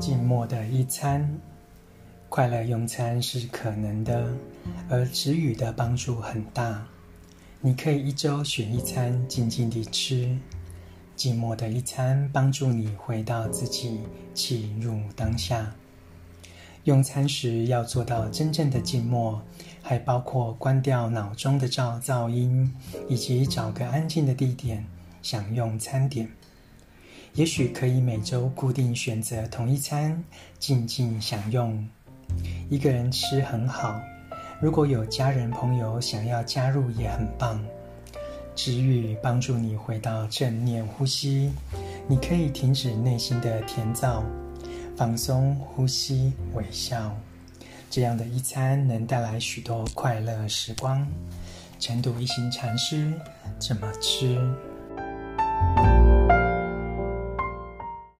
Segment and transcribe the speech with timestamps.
[0.00, 1.38] 静默的一餐，
[2.28, 4.26] 快乐用餐是可能的，
[4.90, 6.84] 而止语的帮助很大。
[7.60, 10.36] 你可以一周选一餐静静地吃，
[11.14, 14.00] 静默的一餐帮助你回到自己，
[14.34, 15.72] 进入当下。
[16.82, 19.40] 用餐时要做到真正的静默，
[19.80, 22.74] 还包括关掉脑中的噪噪音，
[23.08, 24.84] 以及找个安静的地点
[25.22, 26.28] 享用餐点。
[27.34, 30.22] 也许可以每周固定选择同一餐，
[30.60, 31.84] 静静享用。
[32.70, 34.00] 一个人吃很好，
[34.60, 37.60] 如果有家人朋友想要加入也很棒。
[38.54, 41.50] 止语帮助你回到正念呼吸，
[42.06, 44.22] 你可以停止内心的甜躁，
[44.96, 47.12] 放松呼吸，微笑。
[47.90, 51.04] 这样的一餐能带来许多快乐时光。
[51.80, 53.12] 晨读一行禅师
[53.58, 54.38] 怎么吃？